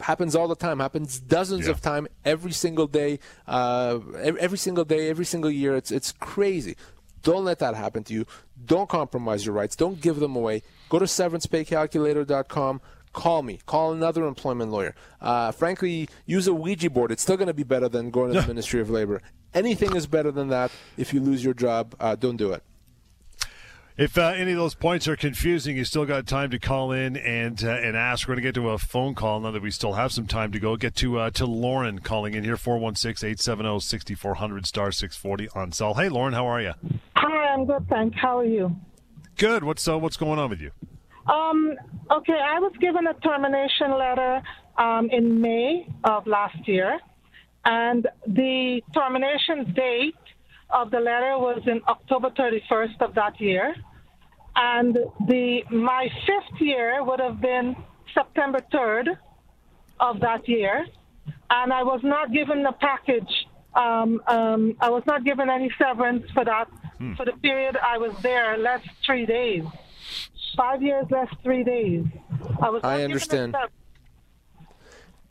[0.00, 1.70] Happens all the time happens dozens yeah.
[1.70, 5.74] of time every single day uh, every single day every single year.
[5.74, 6.76] It's it's crazy.
[7.22, 8.26] Don't let that happen to you.
[8.64, 9.74] Don't compromise your rights.
[9.74, 10.62] Don't give them away.
[10.88, 12.80] Go to severancepaycalculator.com
[13.16, 13.58] call me.
[13.66, 14.94] Call another employment lawyer.
[15.20, 17.10] Uh, frankly, use a Ouija board.
[17.10, 19.20] It's still going to be better than going to the Ministry of Labor.
[19.54, 20.70] Anything is better than that.
[20.96, 22.62] If you lose your job, uh, don't do it.
[23.96, 27.16] If uh, any of those points are confusing, you still got time to call in
[27.16, 28.28] and uh, and ask.
[28.28, 30.52] We're going to get to a phone call now that we still have some time
[30.52, 30.76] to go.
[30.76, 35.94] Get to uh, to Lauren calling in here 416-870-6400 star 640 on cell.
[35.94, 36.74] Hey Lauren, how are you?
[37.16, 38.18] Hi, I'm good, thanks.
[38.20, 38.76] How are you?
[39.38, 39.64] Good.
[39.64, 40.72] What's uh, what's going on with you?
[41.28, 41.74] Um,
[42.10, 44.42] okay, I was given a termination letter
[44.78, 47.00] um, in May of last year,
[47.64, 50.14] and the termination date
[50.70, 53.74] of the letter was in October 31st of that year,
[54.54, 57.76] and the my fifth year would have been
[58.14, 59.18] September 3rd
[59.98, 60.86] of that year,
[61.50, 63.46] and I was not given the package.
[63.74, 67.14] Um, um, I was not given any severance for that hmm.
[67.14, 69.64] for the period I was there, less three days.
[70.56, 72.04] Five years less three days.
[72.62, 72.80] I was.
[72.82, 73.54] I understand.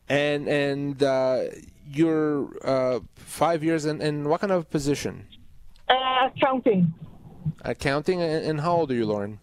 [0.08, 1.44] And and uh,
[1.90, 5.26] you're uh, five years in, in what kind of position?
[5.88, 6.94] Uh, accounting.
[7.62, 9.40] Accounting, and how old are you, Lauren?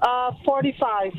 [0.00, 1.12] Uh, forty-five.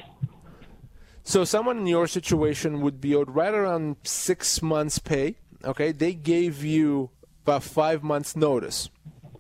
[1.24, 5.38] So someone in your situation would be owed right around six months' pay.
[5.64, 7.10] Okay, they gave you
[7.44, 8.90] about five months' notice.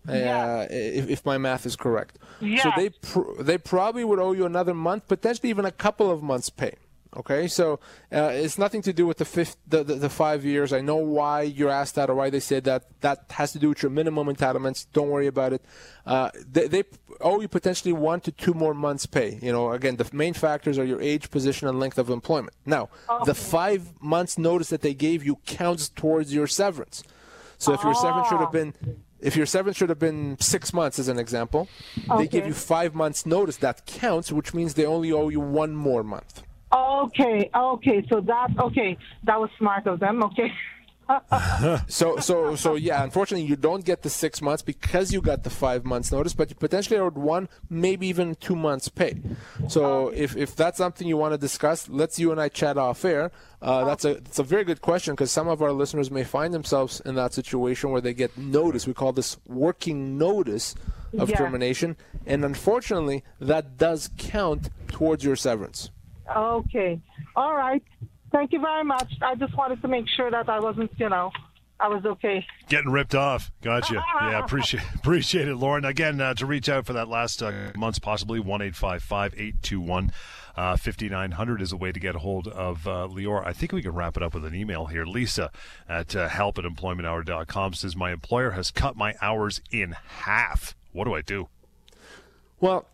[0.07, 0.45] Yeah.
[0.45, 2.19] Uh, if, if my math is correct.
[2.41, 2.63] Yes.
[2.63, 6.21] So they pr- they probably would owe you another month, potentially even a couple of
[6.21, 6.75] months' pay.
[7.15, 7.79] Okay, so
[8.11, 10.73] uh, it's nothing to do with the, fifth, the, the, the five years.
[10.73, 12.85] I know why you're asked that or why they said that.
[13.01, 14.87] That has to do with your minimum entitlements.
[14.93, 15.63] Don't worry about it.
[16.07, 16.83] Uh, they, they
[17.21, 19.37] owe you potentially one to two more months' pay.
[19.43, 22.55] You know, again, the main factors are your age, position, and length of employment.
[22.65, 23.25] Now, okay.
[23.25, 27.03] the five months' notice that they gave you counts towards your severance.
[27.59, 28.73] So if your severance should have been
[29.23, 31.67] if your severance should have been six months, as an example,
[32.09, 32.23] okay.
[32.23, 33.57] they give you five months' notice.
[33.57, 36.43] That counts, which means they only owe you one more month.
[36.73, 40.23] Okay, okay, so that okay, that was smart of them.
[40.23, 40.51] Okay.
[41.87, 45.49] so so so yeah unfortunately you don't get the six months because you got the
[45.49, 49.19] five months notice but you potentially owed one maybe even two months pay.
[49.67, 53.03] So if, if that's something you want to discuss let's you and i chat off
[53.05, 53.31] air.
[53.61, 56.53] Uh, that's a it's a very good question because some of our listeners may find
[56.53, 58.85] themselves in that situation where they get notice.
[58.85, 60.75] We call this working notice
[61.17, 61.37] of yeah.
[61.37, 65.91] termination and unfortunately that does count towards your severance.
[66.35, 66.99] Okay.
[67.35, 67.83] All right
[68.33, 69.13] Thank you very much.
[69.21, 71.31] I just wanted to make sure that I wasn't, you know,
[71.79, 72.43] I was okay.
[72.67, 73.51] Getting ripped off.
[73.61, 73.93] Gotcha.
[74.21, 75.85] yeah, appreciate appreciate it, Lauren.
[75.85, 79.35] Again, uh, to reach out for that last uh, months, possibly one eight five five
[79.37, 80.11] eight two one.
[80.55, 83.43] Uh, 5900 is a way to get a hold of uh, Lior.
[83.43, 85.03] I think we can wrap it up with an email here.
[85.03, 85.51] Lisa
[85.89, 90.75] at uh, help at employmenthour.com says, My employer has cut my hours in half.
[90.91, 91.49] What do I do?
[92.59, 92.87] Well,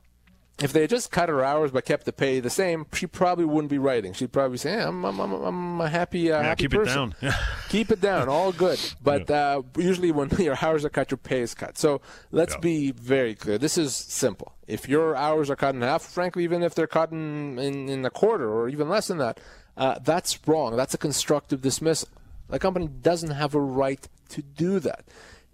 [0.62, 3.46] if they had just cut her hours but kept the pay the same, she probably
[3.46, 4.14] wouldn't be writing.
[4.14, 7.16] She'd probably say, I'm, I'm, I'm, I'm, a happy, uh, yeah, happy keep person.
[7.22, 7.34] it down.
[7.70, 8.28] keep it down.
[8.28, 8.80] All good.
[9.02, 9.58] But yeah.
[9.58, 11.78] uh, usually when your hours are cut, your pay is cut.
[11.78, 12.02] So
[12.32, 12.60] let's yeah.
[12.60, 13.58] be very clear.
[13.58, 14.54] This is simple.
[14.68, 18.06] If your hours are cut in half, frankly, even if they're cut in, in, in
[18.06, 19.40] a quarter or even less than that,
[19.78, 20.76] uh, that's wrong.
[20.76, 22.10] That's a constructive dismissal.
[22.50, 25.06] The company doesn't have a right to do that.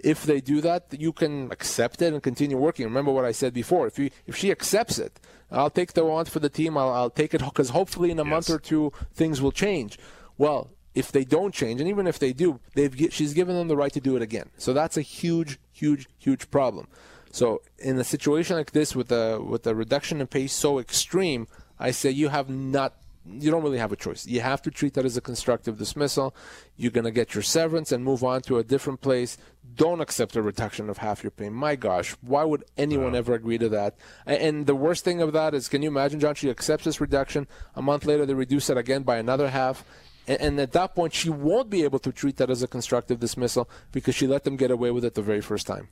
[0.05, 2.85] If they do that, you can accept it and continue working.
[2.85, 3.87] Remember what I said before.
[3.87, 6.77] If you if she accepts it, I'll take the want for the team.
[6.77, 8.33] I'll, I'll take it because hopefully in a yes.
[8.33, 9.97] month or two things will change.
[10.37, 13.75] Well, if they don't change, and even if they do, they've she's given them the
[13.75, 14.49] right to do it again.
[14.57, 16.87] So that's a huge, huge, huge problem.
[17.31, 21.47] So in a situation like this, with a with a reduction in pay so extreme,
[21.79, 22.93] I say you have not
[23.27, 24.25] you don't really have a choice.
[24.25, 26.35] You have to treat that as a constructive dismissal.
[26.77, 29.37] You're going to get your severance and move on to a different place.
[29.75, 31.49] Don't accept a reduction of half your pay.
[31.49, 33.95] My gosh, why would anyone ever agree to that?
[34.25, 36.35] And the worst thing of that is, can you imagine, John?
[36.35, 37.47] She accepts this reduction.
[37.75, 39.83] A month later, they reduce it again by another half.
[40.27, 43.69] And at that point, she won't be able to treat that as a constructive dismissal
[43.91, 45.87] because she let them get away with it the very first time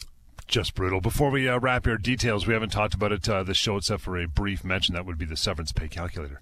[0.45, 1.01] just brutal.
[1.01, 4.03] Before we uh, wrap your details, we haven't talked about it uh, the show except
[4.03, 4.93] for a brief mention.
[4.93, 6.41] That would be the severance pay calculator.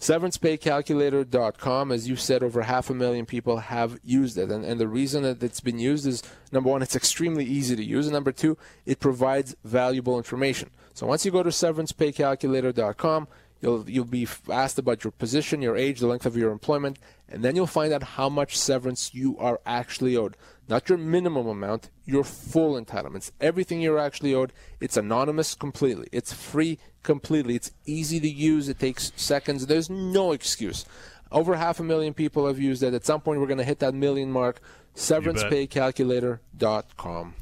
[0.00, 4.50] SeverancePayCalculator.com, as you said, over half a million people have used it.
[4.50, 6.22] And, and the reason that it's been used is
[6.52, 8.06] number one, it's extremely easy to use.
[8.06, 10.70] And number two, it provides valuable information.
[10.92, 13.28] So once you go to SeverancePayCalculator.com,
[13.60, 16.98] you'll, you'll be asked about your position, your age, the length of your employment,
[17.28, 20.36] and then you'll find out how much severance you are actually owed.
[20.68, 23.30] Not your minimum amount, your full entitlements.
[23.40, 26.08] Everything you're actually owed, it's anonymous completely.
[26.10, 27.56] It's free completely.
[27.56, 28.68] It's easy to use.
[28.68, 29.66] It takes seconds.
[29.66, 30.86] There's no excuse.
[31.30, 32.94] Over half a million people have used it.
[32.94, 34.60] At some point, we're going to hit that million mark.
[34.96, 37.34] SeverancePayCalculator.com.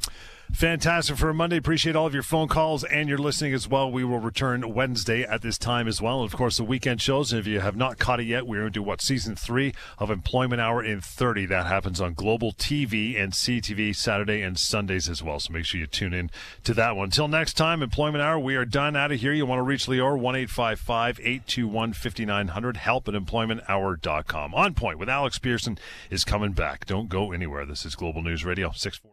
[0.52, 1.56] Fantastic for a Monday.
[1.56, 3.90] Appreciate all of your phone calls and your listening as well.
[3.90, 6.22] We will return Wednesday at this time as well.
[6.22, 7.32] And of course, the weekend shows.
[7.32, 9.72] And if you have not caught it yet, we're going to do what season three
[9.98, 11.46] of Employment Hour in 30.
[11.46, 15.40] That happens on Global TV and CTV Saturday and Sundays as well.
[15.40, 16.30] So make sure you tune in
[16.64, 17.06] to that one.
[17.06, 19.32] Until next time, Employment Hour, we are done out of here.
[19.32, 24.54] You want to reach Lior, 1 821 5900, help at employmenthour.com.
[24.54, 25.78] On point with Alex Pierson
[26.10, 26.84] is coming back.
[26.84, 27.64] Don't go anywhere.
[27.64, 29.11] This is Global News Radio 640.